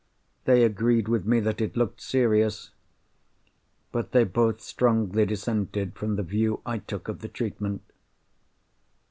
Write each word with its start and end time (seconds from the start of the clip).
They 0.45 0.63
agreed 0.63 1.07
with 1.07 1.27
me 1.27 1.39
that 1.41 1.61
it 1.61 1.77
looked 1.77 2.01
serious; 2.01 2.71
but 3.91 4.13
they 4.13 4.23
both 4.23 4.59
strongly 4.59 5.27
dissented 5.27 5.93
from 5.93 6.15
the 6.15 6.23
view 6.23 6.59
I 6.65 6.79
took 6.79 7.07
of 7.07 7.19
the 7.19 7.27
treatment. 7.27 7.83